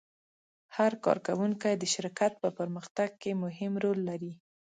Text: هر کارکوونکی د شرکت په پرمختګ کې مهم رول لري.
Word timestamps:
هر 0.75 0.91
کارکوونکی 1.05 1.73
د 1.77 1.83
شرکت 1.93 2.33
په 2.43 2.49
پرمختګ 2.57 3.09
کې 3.21 3.31
مهم 3.43 3.73
رول 3.83 3.99
لري. 4.09 4.33